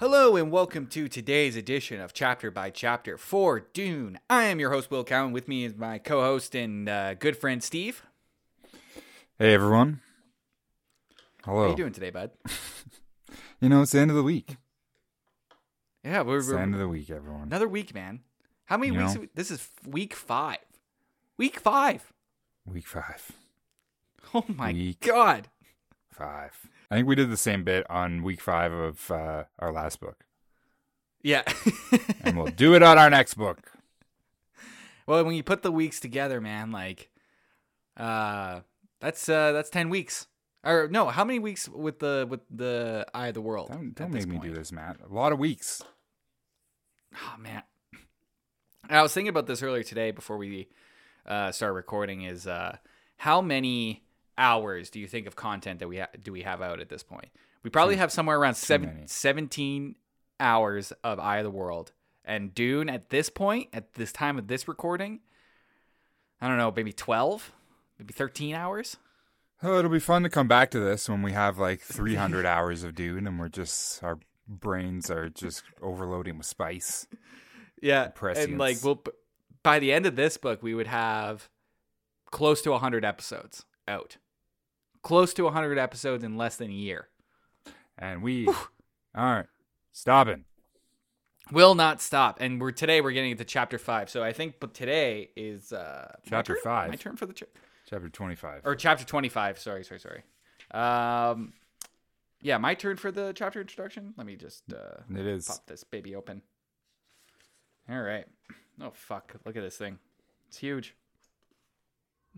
[0.00, 4.18] Hello and welcome to today's edition of Chapter by Chapter for Dune.
[4.30, 5.32] I am your host Will Cowan.
[5.32, 8.02] With me is my co-host and uh, good friend Steve.
[9.38, 10.00] Hey everyone.
[11.44, 11.64] Hello.
[11.64, 12.30] How you doing today, bud?
[13.62, 14.56] You know, it's the end of the week.
[16.02, 17.42] Yeah, we're, It's the we're end of the week, everyone.
[17.42, 18.20] another week, man.
[18.64, 19.18] How many You weeks?
[19.18, 20.56] we- This is week five.
[21.36, 22.10] Week five.
[22.64, 23.32] Week five.
[24.32, 25.00] Oh my Week.
[25.00, 25.48] god.
[26.20, 26.68] Five.
[26.90, 30.26] I think we did the same bit on week five of uh, our last book.
[31.22, 31.44] Yeah.
[32.22, 33.72] And we'll do it on our next book.
[35.06, 37.08] well, when you put the weeks together, man, like,
[37.96, 38.60] uh,
[39.00, 40.26] that's uh, that's ten weeks.
[40.62, 43.70] Or no, how many weeks with the with the Eye of the World?
[43.70, 44.52] Don't, don't make me point?
[44.52, 44.98] do this, Matt.
[45.08, 45.82] A lot of weeks.
[47.16, 47.62] Oh man,
[48.90, 50.68] I was thinking about this earlier today before we
[51.24, 52.22] uh, start recording.
[52.22, 52.76] Is uh,
[53.16, 54.04] how many
[54.40, 57.02] hours do you think of content that we ha- do we have out at this
[57.04, 57.28] point?
[57.62, 59.94] We probably have somewhere around seven, 17
[60.40, 61.92] hours of Eye of the World
[62.24, 65.20] and Dune at this point, at this time of this recording.
[66.40, 67.52] I don't know, maybe twelve,
[67.98, 68.96] maybe thirteen hours.
[69.62, 72.82] Oh, it'll be fun to come back to this when we have like 300 hours
[72.82, 74.18] of Dune and we're just, our
[74.48, 77.06] brains are just overloading with spice.
[77.82, 78.84] Yeah, and like Prescience.
[78.84, 79.02] we'll
[79.62, 81.50] by the end of this book, we would have
[82.30, 84.16] close to hundred episodes out.
[85.02, 87.08] Close to hundred episodes in less than a year.
[87.98, 88.48] And we
[89.14, 89.48] aren't
[89.92, 90.44] stopping.
[91.52, 92.38] Will not stop.
[92.40, 94.08] And we're today we're getting into chapter five.
[94.10, 96.62] So I think, but today is uh Chapter turn?
[96.62, 96.90] five.
[96.90, 97.46] My turn for the cha-
[97.88, 98.62] Chapter 25.
[98.64, 99.58] or chapter twenty five.
[99.58, 100.22] Sorry, sorry, sorry.
[100.70, 101.54] Um,
[102.40, 104.14] yeah, my turn for the chapter introduction.
[104.16, 105.46] Let me just uh it is.
[105.48, 106.42] pop this baby open.
[107.88, 108.26] All right.
[108.80, 109.34] Oh fuck!
[109.44, 109.98] Look at this thing.
[110.48, 110.94] It's huge.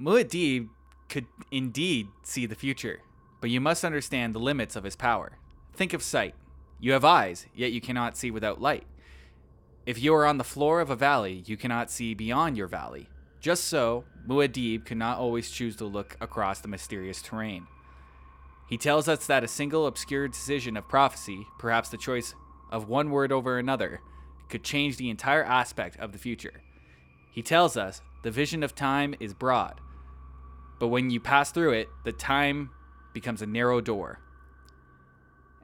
[0.00, 0.69] Muad'Dib
[1.12, 3.03] could indeed see the future,
[3.43, 5.37] but you must understand the limits of his power.
[5.75, 6.34] Think of sight.
[6.81, 8.87] You have eyes, yet you cannot see without light.
[9.84, 13.11] If you are on the floor of a valley, you cannot see beyond your valley.
[13.41, 17.67] Just so, Muad'Dib could not always choose to look across the mysterious terrain.
[18.67, 22.34] He tells us that a single obscure decision of prophecy, perhaps the choice
[22.71, 24.00] of one word over another,
[24.49, 26.62] could change the entire aspect of the future.
[27.31, 29.79] He tells us the vision of time is broad,
[30.82, 32.69] but when you pass through it, the time
[33.12, 34.19] becomes a narrow door.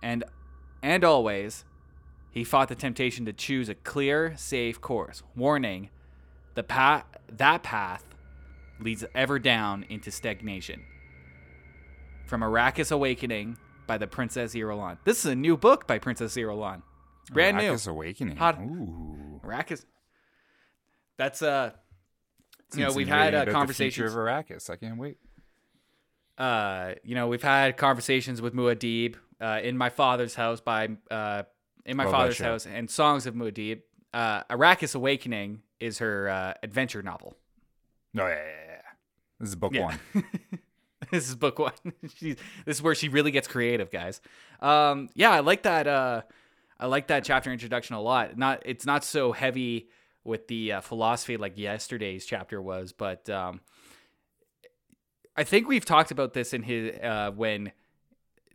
[0.01, 0.23] And
[0.81, 1.65] and always,
[2.31, 5.91] he fought the temptation to choose a clear, safe course, warning
[6.55, 8.05] the path that path
[8.79, 10.85] leads ever down into stagnation.
[12.29, 13.57] From Arrakis Awakening
[13.89, 14.99] by the Princess Irulan.
[15.03, 16.83] This is a new book by Princess Irulan.
[17.33, 17.73] Brand new.
[17.73, 18.37] Arrakis Awakening.
[18.37, 19.41] Hot- Ooh.
[19.45, 19.85] Arrakis.
[21.17, 21.73] That's uh
[22.75, 23.95] you know, we've had uh, the conversations.
[23.95, 24.69] future of Arrakis.
[24.71, 25.17] I can't wait.
[26.37, 31.43] uh, you know, we've had conversations with Muad'Dib uh, in my father's house by uh,
[31.85, 33.81] in my Love father's house and songs of Muad'Dib.
[34.13, 37.37] Uh, Arrakis Awakening is her uh, adventure novel.
[38.15, 38.81] No, yeah, yeah, yeah.
[39.41, 39.85] This is book Yeah.
[39.85, 39.99] one.
[41.11, 41.73] this is book one.
[42.15, 44.21] She's, this is where she really gets creative, guys.
[44.61, 45.87] Um, yeah, I like that.
[45.87, 46.23] Uh,
[46.81, 48.37] I like that chapter introduction a lot.
[48.39, 49.89] Not, it's not so heavy
[50.29, 53.61] with the uh, philosophy like yesterday's chapter was, but um,
[55.37, 57.73] I think we've talked about this in his uh, when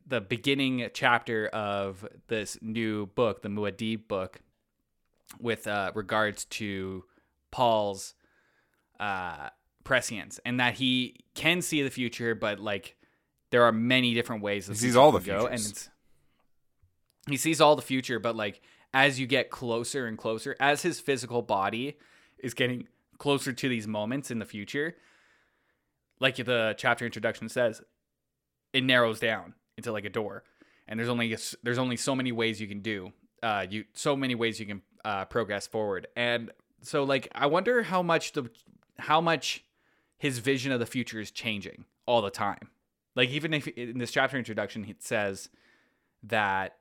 [0.06, 4.42] the beginning chapter of this new book, the Muad'Dib book,
[5.40, 7.06] with uh, regards to
[7.52, 8.14] Paul's
[9.00, 9.50] uh,
[9.84, 12.96] prescience and that he can see the future, but like
[13.50, 14.68] there are many different ways.
[14.68, 15.90] He sees future all the go, and futures.
[17.28, 18.62] he sees all the future, but like
[18.94, 21.98] as you get closer and closer, as his physical body
[22.38, 22.88] is getting
[23.18, 24.96] closer to these moments in the future,
[26.20, 27.82] like the chapter introduction says,
[28.72, 30.44] it narrows down into like a door,
[30.88, 33.12] and there's only there's only so many ways you can do.
[33.42, 36.52] Uh, you so many ways you can uh, progress forward, and
[36.82, 38.50] so like I wonder how much the
[39.00, 39.64] how much
[40.18, 42.70] his vision of the future is changing all the time.
[43.16, 45.50] Like even if in this chapter introduction it says
[46.24, 46.78] that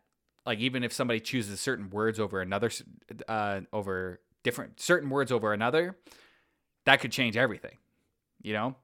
[0.46, 2.70] like even if somebody chooses certain words over another
[3.28, 5.96] uh over different certain words over another,
[6.84, 7.76] that could change everything.
[8.42, 8.76] You know?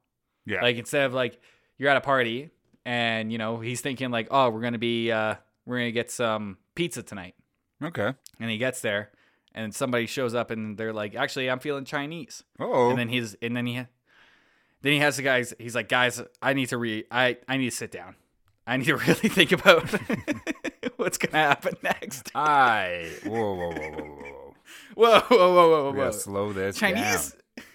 [0.46, 0.62] Yeah.
[0.62, 1.40] Like instead of like
[1.78, 2.50] you're at a party
[2.84, 5.34] and you know he's thinking like oh we're gonna be uh
[5.66, 7.34] we're gonna get some pizza tonight
[7.82, 8.14] okay.
[8.40, 9.11] and he gets there
[9.54, 12.88] and somebody shows up and they're like actually I'm feeling Chinese Oh.
[12.90, 13.75] and then he's and then he
[14.81, 17.70] then he has the guys he's like guys I need to re I I need
[17.70, 18.14] to sit down
[18.66, 19.84] I need to really think about
[20.98, 23.10] what's gonna happen next I.
[23.24, 24.54] Whoa, whoa, whoa, whoa, whoa,
[24.94, 25.20] whoa.
[25.20, 27.66] whoa whoa whoa whoa We gotta slow this Chinese down.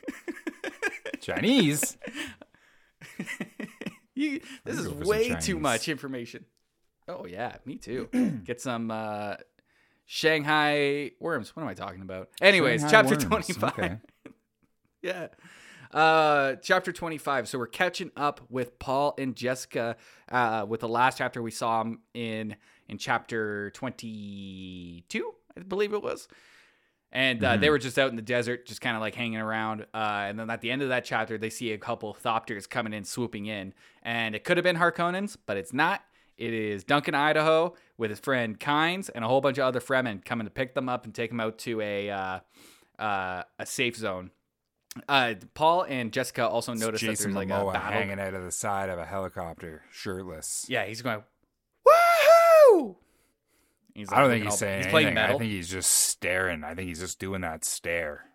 [1.21, 1.97] Chinese.
[4.15, 6.45] you, this is go for some way too much information.
[7.07, 8.09] Oh yeah, me too.
[8.45, 9.35] Get some uh
[10.05, 11.55] Shanghai worms.
[11.55, 12.29] What am I talking about?
[12.41, 13.63] Anyways, Shanghai chapter worms, 25.
[13.79, 13.97] okay.
[15.01, 15.27] yeah.
[15.93, 17.47] Uh, chapter 25.
[17.47, 19.95] So we're catching up with Paul and Jessica
[20.31, 22.55] uh, with the last chapter we saw 'em in
[22.87, 26.27] in chapter 22, I believe it was.
[27.11, 29.81] And uh, they were just out in the desert, just kind of like hanging around.
[29.93, 32.91] Uh, and then at the end of that chapter, they see a couple thopters coming
[32.91, 33.75] in, swooping in.
[34.01, 36.01] And it could have been Harkonnens, but it's not.
[36.37, 40.25] It is Duncan, Idaho, with his friend Kynes and a whole bunch of other Fremen
[40.25, 42.39] coming to pick them up and take them out to a uh,
[42.97, 44.31] uh, a safe zone.
[45.07, 47.91] Uh, Paul and Jessica also noticed that Jason there's like Momoa a battle.
[47.91, 50.65] hanging out of the side of a helicopter, shirtless.
[50.67, 51.23] Yeah, he's going,
[53.93, 55.15] He's I don't think he's saying He's playing anything.
[55.23, 55.35] metal.
[55.35, 56.63] I think he's just staring.
[56.63, 58.25] I think he's just doing that stare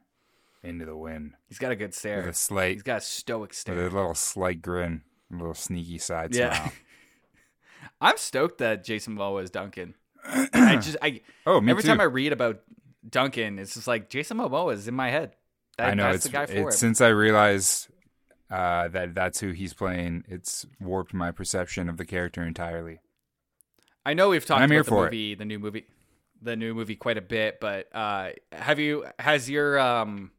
[0.62, 2.28] into the wind he's got a good with stare.
[2.28, 3.78] a slight, He's got a stoic with stare.
[3.86, 5.02] a little slight grin,
[5.32, 6.52] a little sneaky side Yeah.
[6.54, 6.72] smile.
[8.00, 9.94] I'm stoked that Jason Momoa is Duncan.
[10.24, 11.88] I just, I Oh, me every too.
[11.88, 12.60] time I read about
[13.08, 15.32] Duncan, it's just like Jason Momoa is in my head.
[15.78, 16.78] That, I know that's it's, the guy for it's it.
[16.78, 17.88] since I realized
[18.50, 20.24] uh, that that's who he's playing.
[20.28, 22.98] It's warped my perception of the character entirely.
[24.08, 25.10] I know we've talked I'm here about the for it.
[25.10, 25.86] movie, the new movie,
[26.40, 30.30] the new movie quite a bit, but uh, have you has your um,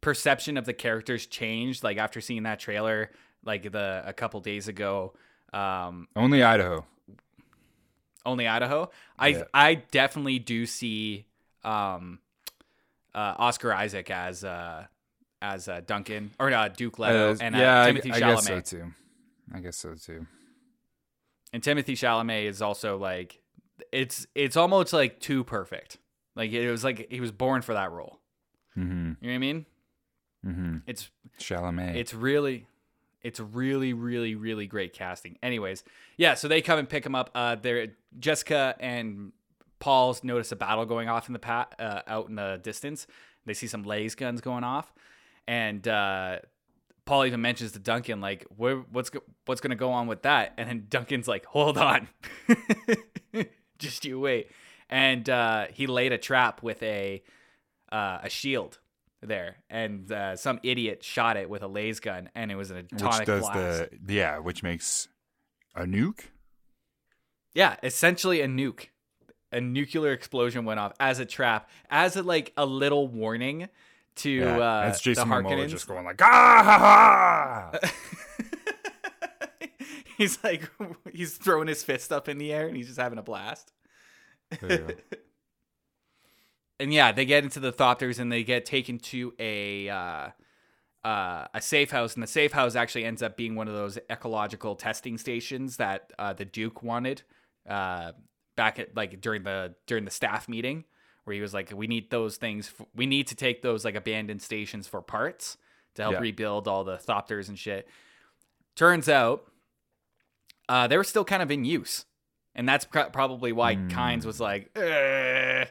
[0.00, 3.10] perception of the characters changed like after seeing that trailer
[3.44, 5.14] like the a couple days ago?
[5.52, 6.84] Um, Only Idaho.
[8.26, 8.90] only Idaho.
[9.18, 9.44] I Yeah.
[9.54, 11.26] I definitely do see
[11.64, 12.18] um,
[13.14, 14.86] uh, Oscar Isaac as uh,
[15.40, 18.34] as uh, Duncan or uh, Duke Leto and uh, yeah, I- Timothy I, Chalamet.
[18.36, 18.92] guess so too.
[19.54, 20.26] I guess so too.
[21.52, 23.40] And Timothy Chalamet is also like
[23.92, 25.98] it's it's almost like too perfect.
[26.36, 28.20] Like it was like he was born for that role.
[28.76, 29.12] Mm-hmm.
[29.20, 29.66] You know what I mean?
[30.46, 30.76] Mm-hmm.
[30.86, 31.96] It's Chalamet.
[31.96, 32.66] it's really
[33.22, 35.38] it's really really really great casting.
[35.42, 35.84] Anyways,
[36.16, 37.30] yeah, so they come and pick him up.
[37.34, 39.32] Uh they're Jessica and
[39.80, 43.06] Paul's notice a battle going off in the pat uh, out in the distance.
[43.46, 44.92] They see some laser guns going off
[45.46, 46.38] and uh
[47.08, 50.52] Paul even mentions to Duncan like what's go- what's going to go on with that
[50.58, 52.08] and then Duncan's like hold on.
[53.78, 54.50] Just you wait.
[54.90, 57.22] And uh he laid a trap with a
[57.90, 58.78] uh, a shield
[59.22, 62.76] there, and uh, some idiot shot it with a laser gun, and it was an
[62.76, 63.90] which atomic does blast.
[64.04, 65.08] the yeah, which makes
[65.74, 66.26] a nuke.
[67.54, 68.88] Yeah, essentially a nuke.
[69.50, 73.68] A nuclear explosion went off as a trap, as a like a little warning
[74.18, 77.88] to Yeah, uh, that's Jason the Momoa just going like ah ha ha.
[80.16, 80.70] he's like
[81.12, 83.72] he's throwing his fist up in the air and he's just having a blast.
[84.60, 84.94] There you go.
[86.80, 90.28] and yeah, they get into the Thopters and they get taken to a uh,
[91.04, 93.98] uh, a safe house, and the safe house actually ends up being one of those
[94.10, 97.22] ecological testing stations that uh, the Duke wanted
[97.68, 98.12] uh,
[98.56, 100.84] back at like during the during the staff meeting,
[101.28, 102.72] where he was like, "We need those things.
[102.80, 105.56] f- We need to take those like abandoned stations for parts
[105.94, 106.20] to help Yeah.
[106.20, 107.88] rebuild all the Thopters and shit."
[108.74, 109.50] Turns out,
[110.68, 112.04] uh, they were still kind of in use,
[112.54, 113.88] and that's pr- probably why Hmm.
[113.88, 115.66] Kynes was like, "Eh,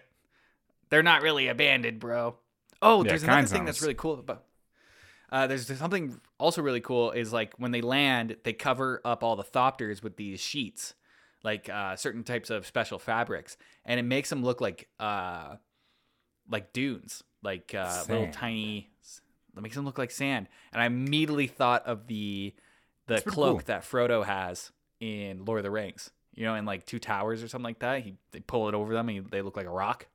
[0.90, 2.38] "They're not really abandoned, bro."
[2.82, 4.44] Oh, Yeah, there's another Kynes thing that's really cool about.
[5.32, 9.36] Uh, there's something also really cool is like when they land, they cover up all
[9.36, 10.94] the thopters with these sheets,
[11.48, 15.56] like uh, certain types of special fabrics, and it makes them look like uh,
[16.50, 18.90] like dunes, like uh, little tiny.
[19.56, 22.54] It makes them look like sand, and I immediately thought of the
[23.08, 23.64] the cloak cool.
[23.68, 26.12] that Frodo has in Lord of the Rings.
[26.36, 28.02] You know, in like two towers or something like that.
[28.02, 30.08] He they pull it over them, and they look like a rock.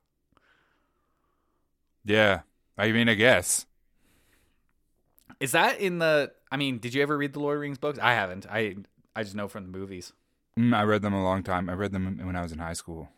[2.05, 2.41] Yeah,
[2.77, 3.65] I mean, I guess.
[5.39, 6.31] Is that in the?
[6.51, 7.97] I mean, did you ever read the Lord of the Rings books?
[7.99, 8.45] I haven't.
[8.47, 8.75] I
[9.15, 10.13] I just know from the movies.
[10.57, 11.69] Mm, I read them a long time.
[11.69, 13.09] I read them when I was in high school.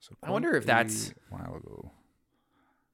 [0.00, 1.90] So I wonder if that's- a while ago.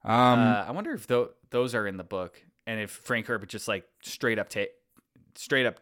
[0.04, 3.48] Um, uh, I wonder if tho- those are in the book, and if Frank Herbert
[3.48, 4.66] just like straight up ta-
[5.34, 5.80] straight up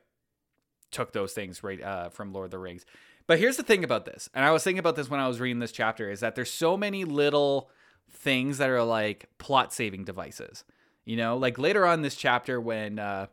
[0.93, 2.85] took those things right uh, from Lord of the Rings.
[3.27, 5.41] But here's the thing about this, and I was thinking about this when I was
[5.41, 7.69] reading this chapter, is that there's so many little
[8.11, 10.65] things that are like plot saving devices.
[11.05, 13.27] You know, like later on in this chapter when uh,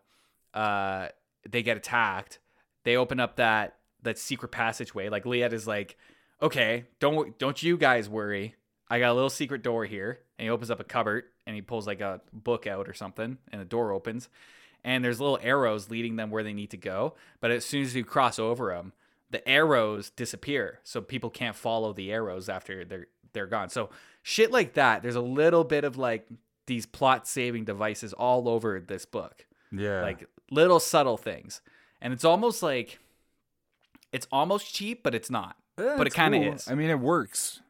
[0.56, 1.10] uh,
[1.48, 2.40] they get attacked,
[2.84, 5.10] they open up that that secret passageway.
[5.10, 5.98] Like Liet is like,
[6.42, 8.56] okay, don't don't you guys worry.
[8.90, 11.62] I got a little secret door here, and he opens up a cupboard and he
[11.62, 14.30] pulls like a book out or something, and the door opens,
[14.84, 17.16] and there's little arrows leading them where they need to go.
[17.40, 18.94] But as soon as you cross over them,
[19.30, 23.70] the arrows disappear, so people can't follow the arrows after they're they're gone.
[23.70, 23.90] So
[24.24, 25.04] shit like that.
[25.04, 26.28] There's a little bit of like
[26.66, 31.62] these plot saving devices all over this book yeah, like little subtle things
[32.02, 33.00] and it's almost like
[34.12, 36.54] it's almost cheap but it's not Eh, but it kinda cool.
[36.56, 36.68] is.
[36.68, 37.62] I mean, it works.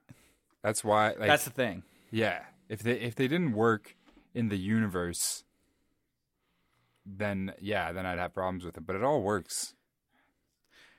[0.64, 1.10] That's why.
[1.10, 1.84] Like, That's the thing.
[2.12, 2.42] yeah.
[2.68, 3.96] If they if they didn't work
[4.34, 5.44] in the universe,
[7.06, 8.86] then yeah, then I'd have problems with it.
[8.86, 9.74] But it all works.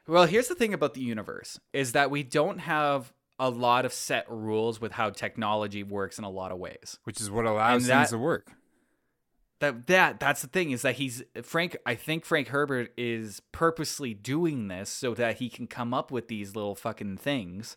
[0.07, 3.93] Well, here's the thing about the universe is that we don't have a lot of
[3.93, 6.99] set rules with how technology works in a lot of ways.
[7.05, 8.53] which is what allows that- things to work.
[9.61, 14.15] That that that's the thing is that he's Frank I think Frank Herbert is purposely
[14.15, 17.77] doing this so that he can come up with these little fucking things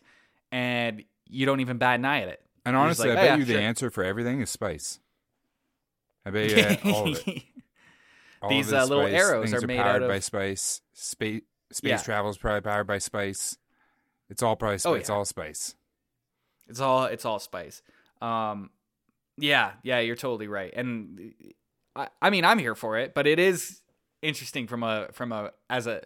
[0.50, 2.40] and you don't even bat an eye at it.
[2.64, 4.98] And honestly, like, I "Oh, bet yeah, you the sure." answer for everything is spice.
[6.24, 6.50] I bet
[6.84, 7.42] you all of it.
[8.40, 9.20] All These, of uh, little spice.
[9.22, 10.80] arrows Things are made powered out by spice.
[10.94, 11.96] Space space Yeah.
[11.98, 13.58] travel is probably powered by spice.
[14.30, 14.90] It's all probably spice.
[14.90, 15.74] Oh, It's all spice.
[16.66, 17.82] It's all it's all spice.
[18.22, 18.70] Um,
[19.36, 20.72] yeah, yeah, you're totally right.
[20.74, 21.34] And
[21.96, 23.80] I, I mean, I'm here for it, but it is
[24.22, 26.02] interesting from a from a as a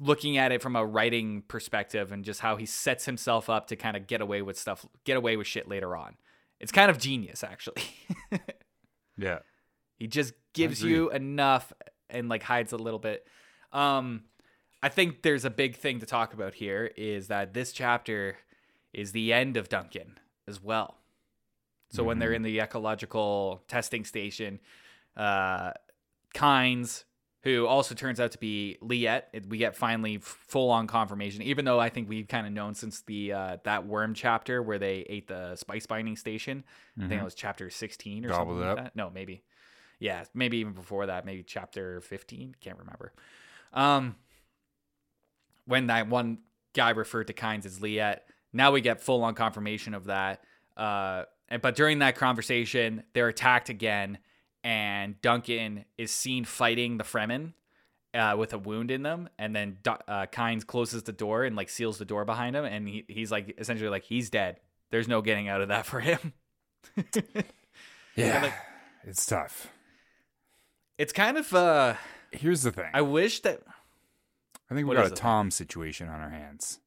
[0.00, 3.76] looking at it from a writing perspective and just how he sets himself up to
[3.76, 6.16] kind of get away with stuff, get away with shit later on.
[6.60, 7.82] It's kind of genius, actually.
[9.18, 9.40] Yeah.
[9.96, 11.72] He just gives you enough
[12.08, 13.26] and like hides a little bit.
[13.72, 14.22] Um
[14.80, 18.36] I think there's a big thing to talk about here is that this chapter
[18.92, 20.98] is the end of Duncan as well.
[21.90, 24.60] So when they're in the ecological testing station,
[25.16, 25.72] uh
[26.34, 27.04] Kynes,
[27.42, 31.64] who also turns out to be Liet, it- we get finally full on confirmation, even
[31.64, 35.06] though I think we've kind of known since the uh, that worm chapter where they
[35.08, 36.64] ate the spice binding station.
[37.00, 38.36] I think it was chapter 16 or Mm-hmm.
[38.36, 38.96] Gobbled something like that.
[38.96, 39.42] No, maybe.
[40.00, 43.12] Yeah, maybe even before that, maybe chapter 15, can't remember.
[43.72, 44.16] Um
[45.64, 46.38] when that one
[46.74, 48.20] guy referred to Kynes as Liet,
[48.52, 50.42] now we get full on confirmation of that.
[50.76, 51.24] Uh
[51.62, 54.18] but during that conversation, they're attacked again
[54.64, 57.52] and Duncan is seen fighting the Fremen
[58.12, 61.68] uh, with a wound in them, and then uh, Kynes closes the door and like
[61.68, 64.58] seals the door behind him, and he, he's like essentially like he's dead.
[64.90, 66.32] There's no getting out of that for him.
[68.16, 68.42] Yeah.
[68.42, 68.54] like-
[69.04, 69.68] it's tough.
[70.98, 71.94] it's kind of uh,
[72.32, 72.90] Here's the thing.
[72.92, 73.62] I wish that
[74.70, 75.22] I think we got a the thing?
[75.22, 76.80] Tom situation on our hands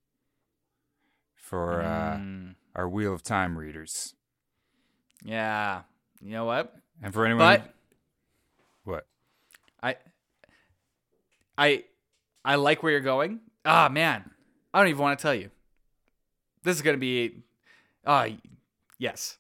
[1.36, 4.14] for uh, Mm, our Wheel of Time readers,
[5.24, 5.82] yeah,
[6.22, 6.74] you know what?
[7.02, 7.40] and for anyone.
[7.40, 7.74] But
[8.86, 9.08] who, what?
[9.82, 9.96] I
[11.58, 11.84] I
[12.44, 13.40] I like where you're going.
[13.66, 14.30] Ah man,
[14.74, 15.50] I don't even want to tell you.
[16.64, 17.44] This is gonna be
[18.06, 18.28] ah
[18.98, 19.38] yes.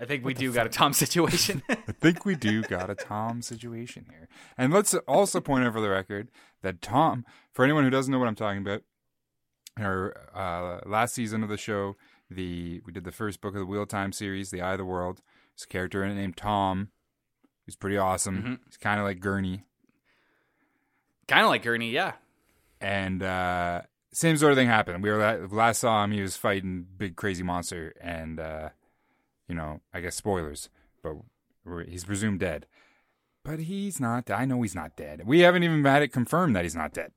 [0.00, 1.62] I think we do got a Tom situation.
[1.68, 4.28] I think we do got a Tom situation here.
[4.56, 6.28] And let's also point out for the record
[6.62, 8.82] that Tom, for anyone who doesn't know what I'm talking about,
[9.84, 11.96] our uh, last season of the show,
[12.30, 14.84] the we did the first book of the Wheel Time series, The Eye of the
[14.84, 15.22] World.
[15.56, 16.88] There's a character in it named Tom,
[17.66, 18.42] who's pretty awesome.
[18.42, 18.58] Mhm.
[18.66, 19.64] He's kind of like Gurney.
[21.26, 22.12] kind of like Gurney, yeah.
[22.80, 23.82] And uh,
[24.12, 25.02] same sort of thing happened.
[25.02, 26.12] We were la- last saw him.
[26.12, 28.68] He was fighting big crazy monster, and uh,
[29.48, 30.68] you know, I guess spoilers,
[31.02, 31.14] but
[31.64, 32.66] we're, he's presumed dead.
[33.44, 34.30] But he's not.
[34.30, 35.22] I know he's not dead.
[35.26, 37.12] We haven't even had it confirmed that he's not dead.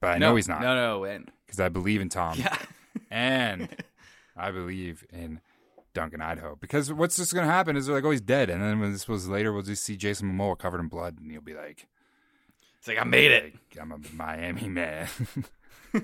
[0.00, 2.56] But I no, know he's not No, no, and because I believe in Tom yeah,
[3.10, 3.68] and
[4.36, 5.40] I believe in
[5.92, 6.56] Duncan Idaho.
[6.60, 9.08] Because what's just gonna happen is they're like, oh, he's dead, and then when this
[9.08, 11.86] was later, we'll just see Jason Momoa covered in blood, and he'll be like,
[12.78, 13.54] it's like I made it.
[13.54, 15.08] like, I'm a Miami man.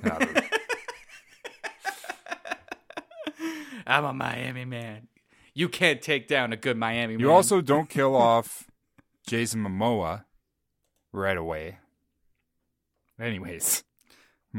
[3.86, 5.08] I'm a Miami man.
[5.54, 7.20] You can't take down a good Miami man.
[7.20, 8.66] You also don't kill off
[9.26, 10.24] Jason Momoa
[11.12, 11.78] right away.
[13.18, 13.84] Anyways,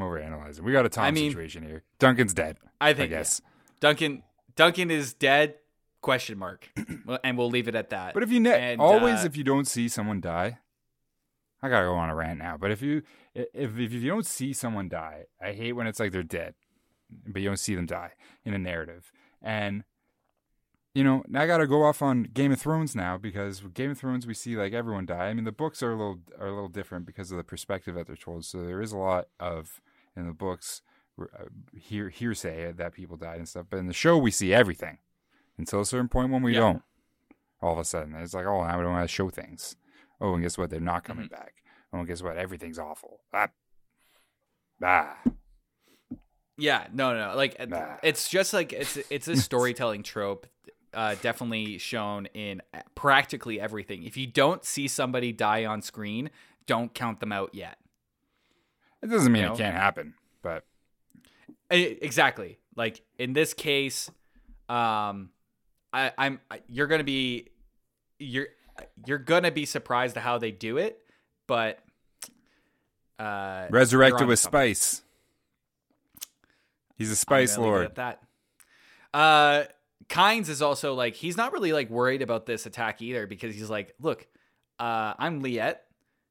[0.02, 0.62] I'm overanalyzing.
[0.62, 1.84] We got a Tom I mean- situation here.
[2.00, 2.58] Duncan's dead.
[2.80, 3.42] I I think guess.
[3.80, 4.24] Duncan
[4.56, 5.56] Duncan is dead?
[6.02, 6.70] Question mark.
[7.24, 8.14] And we'll leave it at that.
[8.14, 10.60] But if you ne- And, always, uh, if you don't see someone die,
[11.62, 12.58] I gotta go on a rant now.
[12.58, 13.02] But if you
[13.34, 16.54] if if you don't see someone die, I hate when it's like they're dead,
[17.26, 18.12] but you don't see them die
[18.46, 19.12] in a narrative.
[19.42, 19.84] And
[20.94, 23.98] you know, I gotta go off on Game of Thrones now because with Game of
[24.00, 25.28] Thrones we see like everyone die.
[25.28, 27.96] I mean, the books are a little are a little different because of the perspective
[27.96, 28.46] that they're told.
[28.46, 29.80] So there is a lot of
[30.18, 30.82] in the books
[31.22, 33.68] uh, hear hearsay that people died and stuff.
[33.70, 34.98] But in the show, we see everything
[35.58, 36.60] until a certain point when we Yeah.
[36.60, 36.82] don't
[37.62, 38.14] all of a sudden.
[38.16, 39.76] It's like, oh, now we don't want to show things.
[40.20, 40.70] Oh, and guess what?
[40.70, 41.54] They're not coming back.
[41.94, 42.38] Oh, and guess what?
[42.38, 43.22] Everything's awful.
[43.34, 43.48] Ah.
[44.84, 45.18] Ah.
[46.58, 47.98] Yeah, no, no, like Nah.
[48.02, 50.48] it's just like it's it's a storytelling trope,
[50.94, 52.62] uh, definitely shown in
[52.96, 54.04] practically everything.
[54.04, 56.32] If you don't see somebody die on screen,
[56.66, 57.78] don't count them out yet.
[59.02, 59.54] It doesn't mean You know?
[59.56, 60.64] it can't happen, but
[61.70, 62.60] Exactly.
[62.76, 64.10] Like in this case,
[64.70, 65.30] um,
[65.92, 67.50] I, I'm you're gonna be
[68.20, 68.48] you're
[69.06, 71.00] you're gonna be surprised at how they do it,
[71.48, 71.80] but
[73.20, 74.76] uh, resurrected with something.
[74.76, 75.02] spice.
[76.98, 77.96] He's a spice lord.
[77.96, 78.22] that.
[79.14, 79.64] Uh,
[80.10, 83.70] Kynes is also like he's not really like worried about this attack either because he's
[83.70, 84.28] like, look,
[84.80, 85.78] uh, I'm Liet,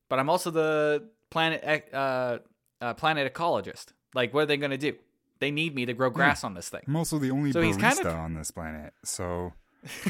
[0.09, 2.39] but I'm also the planet ec- uh,
[2.81, 3.87] uh planet ecologist.
[4.15, 4.95] Like, what are they gonna do?
[5.39, 6.83] They need me to grow grass on this thing.
[6.89, 9.53] I'm also the only So barista kind of- on this planet, so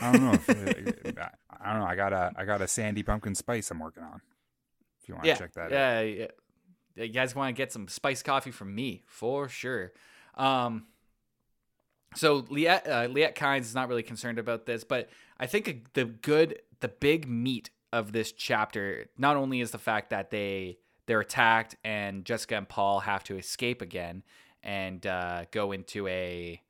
[0.01, 0.33] I don't know.
[0.33, 0.49] If,
[1.61, 1.87] I don't know.
[1.87, 4.21] I got a I got a sandy pumpkin spice I'm working on.
[5.03, 5.71] If you want to Yeah, check that out.
[5.73, 6.27] yeah, yeah.
[7.05, 9.93] You guys want to get some spiced coffee from me for sure.
[10.35, 10.87] Um,
[12.15, 16.07] so Liet, uh, Liet Kynes is not really concerned about this, but I think the
[16.07, 21.21] good, the big meat of this chapter not only is the fact that they they're
[21.21, 24.23] attacked and Jessica and Paul have to escape again
[24.63, 26.61] and uh, go into a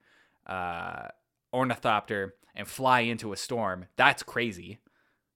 [0.47, 1.09] uh,
[1.52, 3.87] ornithopter and fly into a storm.
[3.97, 4.78] That's crazy,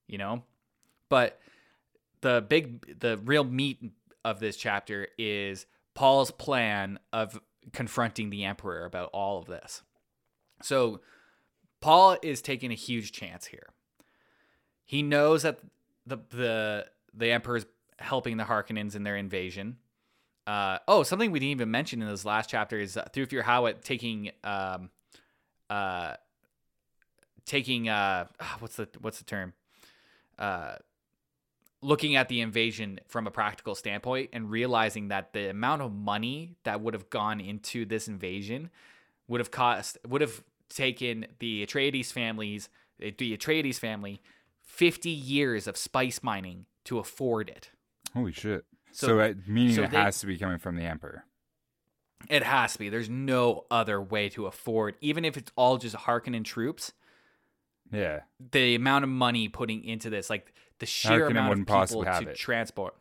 [0.07, 0.45] you know.
[1.09, 1.40] But
[2.21, 3.78] the big, the real meat
[4.25, 7.40] of this chapter is Paul's plan of
[7.73, 9.83] confronting the emperor about all of this.
[10.62, 11.00] So
[11.80, 13.69] Paul is taking a huge chance here.
[14.85, 15.61] He knows that
[16.07, 17.66] the the the emperor's
[18.00, 19.76] helping the Harkonnens in their invasion.
[20.47, 23.83] Uh, oh, something we didn't even mention in this last chapter is uh, Thufir Hawat
[23.83, 24.90] taking um,
[25.69, 26.14] uh,
[27.47, 28.26] taking uh,
[28.59, 29.52] what's the what's the term?
[30.38, 30.75] Uh,
[31.83, 36.57] looking at the invasion from a practical standpoint and realizing that the amount of money
[36.64, 38.71] that would have gone into this invasion
[39.28, 44.21] would have cost would have taken the Atreides families the Atreides family
[44.62, 47.71] 50 years of spice mining to afford it.
[48.14, 48.64] Holy shit!
[48.93, 51.25] So- So, uh, meaning so it they- has to be coming from the emperor.
[52.29, 52.88] It has to be.
[52.90, 56.92] There's no other way to afford, even if it's all just Harkonnen troops.
[57.92, 58.20] Yeah,
[58.53, 62.31] The amount of money putting into this, like the sheer Harkonnen amount of people to
[62.31, 62.37] it.
[62.37, 62.94] transport.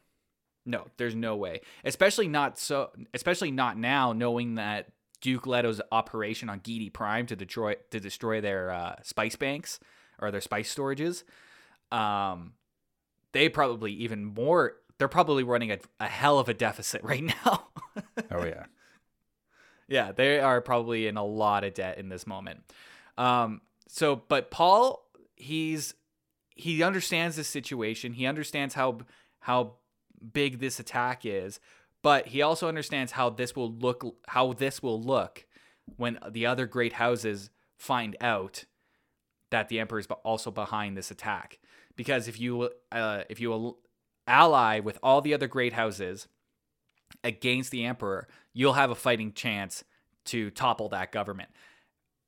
[0.66, 1.62] No, there's no way.
[1.84, 2.92] Especially not so.
[3.14, 4.92] Especially not now, knowing that
[5.22, 9.80] Duke Leto's operation on Giedi Prime to destroy to destroy their uh, spice banks
[10.20, 11.24] or their spice storages.
[11.92, 12.54] Um,
[13.34, 14.76] they probably even more.
[15.00, 17.68] They're probably running a, a hell of a deficit right now.
[18.32, 18.66] oh yeah.
[19.88, 22.64] Yeah, they are probably in a lot of debt in this moment.
[23.18, 25.04] Um, so, but Paul,
[25.36, 25.96] he's
[26.54, 28.14] he understands the situation.
[28.14, 29.00] He understands how
[29.40, 29.74] how
[30.34, 31.60] big this attack is,
[32.04, 35.46] but he also understands how this will look how this will look
[35.98, 38.66] when the other great houses find out
[39.50, 41.60] that the emperor is also behind this attack.
[41.96, 43.78] Because if you uh, if you
[44.30, 46.28] ally with all the other great houses
[47.24, 49.84] against the emperor, you'll have a fighting chance
[50.26, 51.50] to topple that government.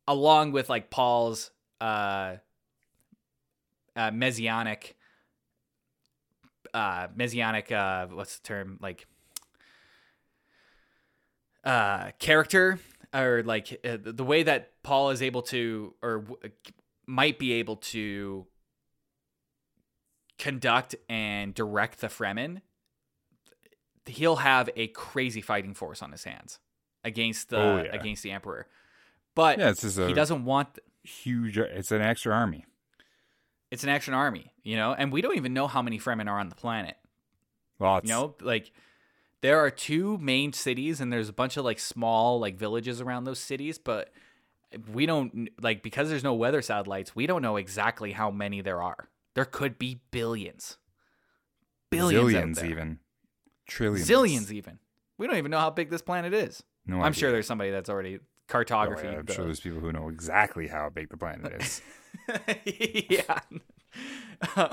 [0.07, 2.37] Along with like Paul's uh,
[3.95, 4.95] uh messianic
[6.73, 9.05] uh messianic uh what's the term like
[11.65, 12.79] uh character
[13.13, 16.51] or like uh, the way that Paul is able to or w-
[17.05, 18.45] might be able to
[20.41, 22.61] conduct and direct the Fremen
[24.07, 26.59] he'll have a crazy fighting force on his hands
[27.03, 27.95] against the Oh, yeah.
[27.95, 28.67] against the emperor.
[29.35, 31.57] But Yeah, it's just a he doesn't want huge.
[31.57, 32.65] It's an extra army.
[33.69, 36.39] it's an action army, you know, and we don't even know how many Fremen are
[36.39, 36.97] on the planet.
[37.79, 38.09] Lots.
[38.09, 38.71] You know, like
[39.41, 43.23] there are two main cities and there's a bunch of like small like villages around
[43.23, 44.11] those cities, but
[44.91, 48.81] we don't like because there's no weather satellites, we don't know exactly how many there
[48.81, 49.07] are.
[49.35, 50.77] There could be billions.
[51.89, 52.99] Billions zillions even,
[53.67, 54.79] trillions, Zillions even.
[55.17, 56.63] We don't even know how big this planet is.
[56.85, 57.13] No, I'm idea.
[57.19, 59.07] sure there's somebody that's already Oh, cartography.
[59.07, 61.81] yeah, I'm the- sure there's people who know exactly how big the planet is.
[63.09, 63.39] yeah.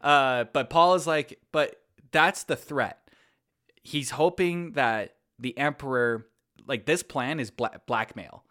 [0.00, 1.76] uh, but Paul is like, but
[2.10, 2.98] that's the threat.
[3.82, 6.26] He's hoping that the emperor,
[6.66, 8.44] like this plan is bla- blackmail,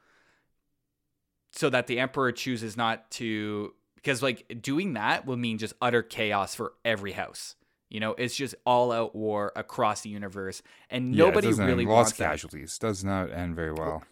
[1.51, 6.01] so that the emperor chooses not to, because like doing that will mean just utter
[6.01, 7.55] chaos for every house.
[7.89, 11.89] You know, it's just all out war across the universe, and nobody doesn't really end-
[11.91, 12.29] wants lots that.
[12.29, 12.77] casualties.
[12.77, 14.03] Does not end very well.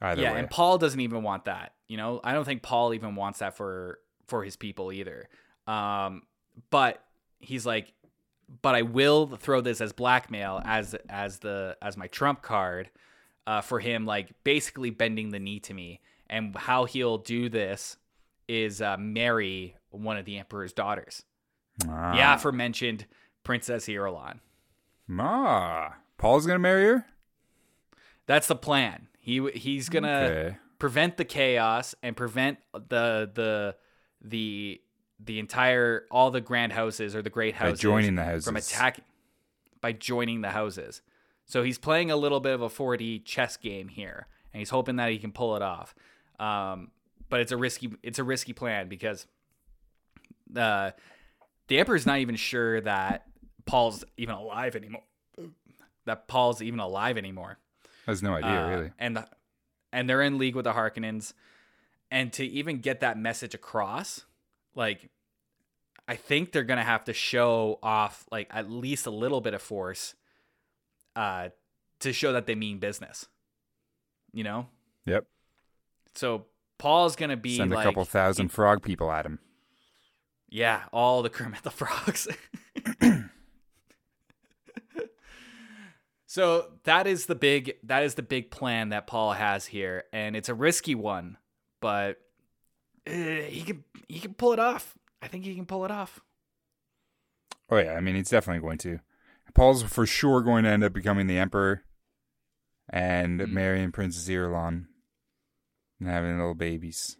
[0.00, 0.38] Either yeah, way.
[0.38, 1.72] and Paul doesn't even want that.
[1.88, 5.28] You know, I don't think Paul even wants that for for his people either.
[5.66, 6.22] Um,
[6.70, 7.04] but
[7.40, 7.92] he's like,
[8.62, 12.90] but I will throw this as blackmail as as the as my trump card
[13.46, 16.00] uh, for him, like basically bending the knee to me.
[16.30, 17.96] And how he'll do this
[18.48, 21.22] is uh, marry one of the emperor's daughters.
[21.88, 22.12] ah.
[22.14, 23.06] The aforementioned
[23.42, 24.40] Princess Irulan.
[25.06, 27.06] Ma, Paul's gonna marry her.
[28.26, 29.08] That's the plan.
[29.18, 30.08] He he's gonna.
[30.30, 30.56] Okay.
[30.78, 33.76] prevent the chaos and prevent the the
[34.22, 34.80] the
[35.20, 38.44] the entire all the grand houses or the great By houses joining the houses.
[38.46, 39.04] from attacking
[39.80, 41.02] by joining the houses.
[41.46, 44.96] So he's playing a little bit of a 4D chess game here, and he's hoping
[44.96, 45.94] that he can pull it off.
[46.40, 46.90] Um,
[47.34, 49.26] but it's a risky it's a risky plan because
[50.54, 50.92] uh,
[51.66, 53.26] the emperor's not even sure that
[53.66, 55.02] Paul's even alive anymore.
[56.06, 57.58] That Paul's even alive anymore.
[58.06, 58.90] Has no idea Uh, really.
[59.00, 59.26] And the,
[59.92, 61.32] and they're in league with the Harkonnens,
[62.08, 64.24] and to even get that message across,
[64.76, 65.10] like
[66.06, 69.60] I think they're gonna have to show off like at least a little bit of
[69.60, 70.14] force,
[71.16, 71.48] uh,
[71.98, 73.26] to show that they mean business.
[74.32, 74.68] You know,
[75.06, 75.26] Yep.
[76.14, 76.46] so
[76.84, 79.38] Paul's gonna be Send a like, couple thousand frog people at him.
[80.50, 82.28] yeah, all the Kermit the Frogs.
[86.26, 90.36] so that is the big that is the big plan that Paul has here, and
[90.36, 91.36] it's a risky one,
[91.80, 92.18] but
[93.06, 94.94] uh, he can he can pull it off.
[95.22, 96.20] I think he can pull it off.
[97.70, 99.00] Oh yeah, I mean he's definitely going to.
[99.54, 101.84] Paul's for sure going to end up becoming the emperor
[102.90, 103.50] and Mm.
[103.52, 104.86] marrying Princess Irulan
[106.00, 107.16] and having little babies.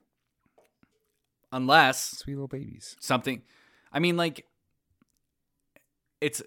[1.53, 2.97] Unless Sweet little babies.
[3.01, 3.43] something
[3.93, 4.47] I mean like
[6.21, 6.43] it's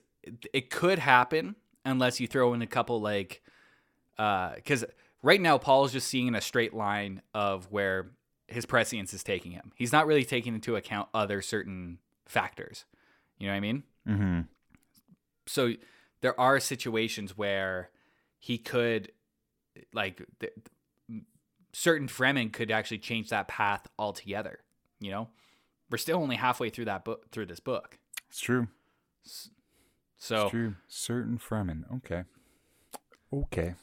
[0.53, 3.41] it could happen unless you throw in a couple like
[4.17, 4.83] uh cuz
[5.23, 8.11] right now Paul's just seeing a straight line of where
[8.47, 9.71] his prescience is taking him.
[9.75, 12.85] He's not really taking into account other certain factors.
[13.37, 13.83] You know what I mean?
[14.07, 14.39] Mm-hmm.
[15.45, 15.73] So
[16.21, 17.89] there are situations where
[18.39, 19.11] he could
[19.93, 20.53] like th-
[21.77, 24.59] certain Fremen could actually change that path altogether,
[24.99, 25.29] you know?
[25.91, 27.99] We're still only halfway through that book through this book.
[28.29, 28.67] It's true.
[30.17, 30.75] So It's true.
[30.87, 31.83] Certain Fremen.
[31.97, 32.23] Okay.
[33.31, 33.75] Okay.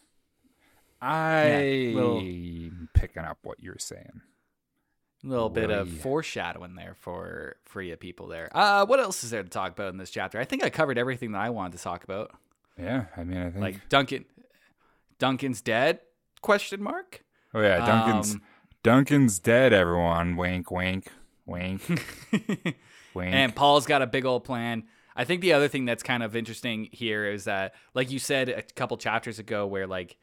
[1.00, 4.22] I'm little- picking up what you're saying.
[5.22, 8.50] A little bit of foreshadowing there for for you people there.
[8.54, 10.38] Uh, what else is there to talk about in this chapter?
[10.38, 12.32] I think I covered everything that I wanted to talk about.
[12.78, 13.62] Yeah, I mean, I think.
[13.62, 14.26] Like Duncan,
[15.18, 16.00] Duncan's dead?
[16.42, 17.24] Question mark.
[17.54, 18.42] Oh yeah, Duncan's Um,
[18.82, 19.72] Duncan's dead.
[19.72, 21.08] Everyone, wink, wink,
[21.46, 21.82] wink,
[23.14, 23.34] wink.
[23.34, 24.84] and Paul's got a big old plan.
[25.16, 28.48] I think the other thing that's kind of interesting here is that, like you said
[28.48, 30.16] a couple chapters ago, where like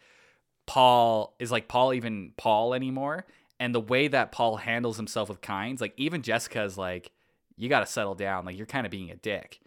[0.67, 3.25] Paul is like Paul even Paul anymore,
[3.59, 7.11] and the way that Paul handles himself with Kynes, like even Jessica's like,
[7.57, 9.59] you got to settle down, like you're kind of being a dick,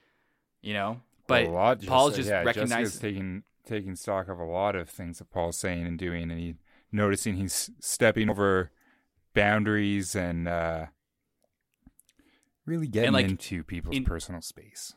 [0.63, 1.01] you know.
[1.27, 5.19] But lot just, Paul's just yeah, recognized- taking taking stock of a lot of things
[5.19, 6.55] that Paul's saying and doing, and he
[6.95, 8.71] noticing he's stepping over
[9.35, 10.87] boundaries and uh,
[12.67, 14.95] really getting like, into people's in- personal space.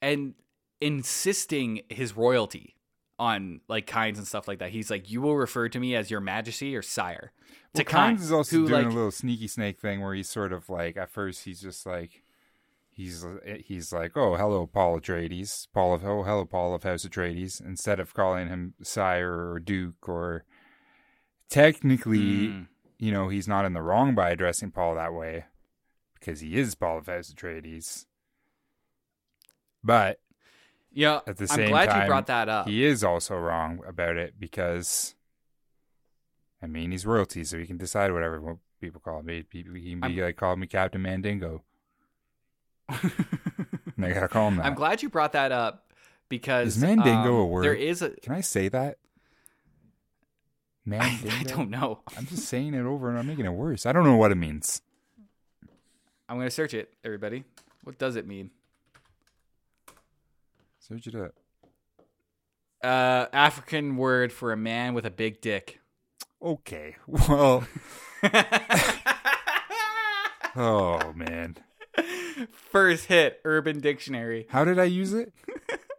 [0.00, 0.34] and
[0.80, 2.76] insisting his royalty
[3.18, 4.70] on like Kynes and stuff like that.
[4.70, 7.32] He's like, you will refer to me as your Majesty or Sire.
[7.74, 10.28] Well, To Kynes, is also who, doing like- a little sneaky snake thing where he's
[10.28, 12.22] sort of like at first he's just like
[12.90, 13.24] he's
[13.64, 18.00] he's like oh hello Paul Atreides Paul of oh hello Paul of House Atreides instead
[18.00, 20.44] of calling him sire or duke or
[21.52, 22.66] technically Mm.
[22.98, 25.44] you know he's not in the wrong by addressing Paul that way
[26.18, 28.06] because he is Paul of Atreides
[29.84, 30.18] but
[30.92, 32.68] Yeah, At the same I'm glad time, you brought that up.
[32.68, 35.14] he is also wrong about it because
[36.62, 39.44] I mean he's royalty, so he can decide whatever people call me.
[39.50, 41.62] He, can be I'm- like call me Captain Mandingo.
[43.94, 44.66] And they gotta call him that.
[44.66, 45.92] I'm glad you brought that up
[46.28, 47.64] because Is Mandingo um, a word?
[47.64, 48.10] There is a.
[48.10, 48.96] Can I say that?
[50.90, 52.00] I, I don't know.
[52.16, 53.86] I'm just saying it over and I'm making it worse.
[53.86, 54.82] I don't know what it means.
[56.28, 57.44] I'm gonna search it, everybody.
[57.84, 58.50] What does it mean?
[60.80, 61.34] Search it up.
[62.82, 65.78] Uh, African word for a man with a big dick.
[66.42, 66.96] Okay.
[67.06, 67.66] Well.
[70.56, 71.56] oh man.
[72.70, 74.46] First hit, Urban Dictionary.
[74.48, 75.32] How did I use it?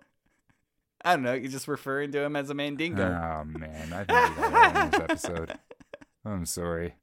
[1.04, 1.34] I don't know.
[1.34, 3.04] You're just referring to him as a mandingo.
[3.04, 5.60] Oh man, I think we got that in this episode.
[6.26, 6.96] I'm sorry.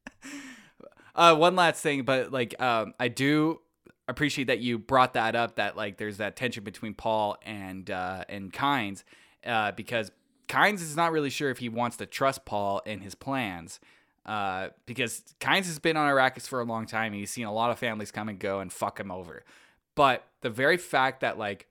[1.15, 3.61] Uh, one last thing, but like, um, I do
[4.09, 5.57] appreciate that you brought that up.
[5.57, 9.05] That like, there's that tension between Paul and uh, and Kynes,
[9.45, 10.11] uh, because
[10.49, 13.81] Kynes is not really sure if he wants to trust Paul and his plans.
[14.25, 17.53] Uh, because Kynes has been on Arrakis for a long time, and he's seen a
[17.53, 19.45] lot of families come and go and fuck him over.
[19.95, 21.67] But the very fact that like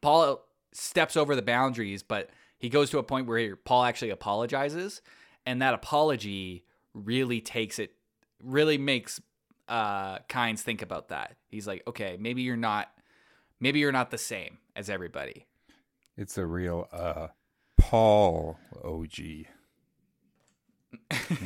[0.00, 5.02] Paul steps over the boundaries, but he goes to a point where Paul actually apologizes,
[5.46, 7.92] and that apology really takes it,
[8.42, 9.20] really makes
[9.68, 11.36] uh Kynes think about that.
[11.48, 12.90] He's like, okay, maybe you're not,
[13.60, 15.46] maybe you're not the same as everybody.
[16.16, 17.28] It's a real uh
[17.78, 19.18] Paul OG.
[19.18, 19.46] You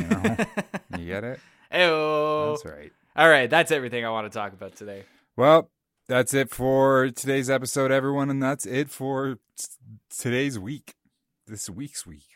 [0.08, 0.36] know?
[0.98, 1.40] you get it?
[1.72, 2.52] Ayo.
[2.52, 2.92] That's right.
[3.16, 5.04] All right, that's everything I want to talk about today.
[5.36, 5.70] Well,
[6.06, 9.66] that's it for today's episode, everyone, and that's it for t-
[10.16, 10.94] today's week.
[11.46, 12.28] This week's week.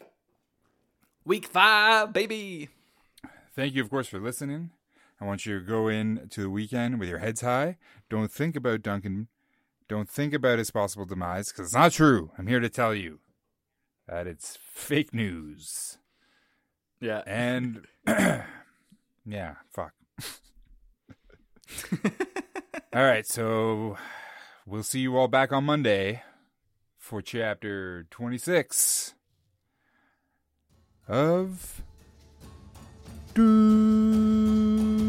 [1.24, 2.68] Week five, baby.
[3.54, 4.70] thank you, of course, for listening.
[5.20, 7.76] I want you to go in to the weekend with your heads high.
[8.08, 9.28] Don't think about Duncan.
[9.88, 12.30] Don't think about his possible demise because it's not true.
[12.38, 13.20] I'm here to tell you
[14.06, 15.98] that it's fake news.
[17.00, 17.22] Yeah.
[17.26, 19.92] And yeah, fuck.
[22.94, 23.98] all right, so
[24.66, 26.22] we'll see you all back on Monday
[26.96, 29.14] for chapter 26
[31.06, 31.82] of
[33.34, 35.07] Dune.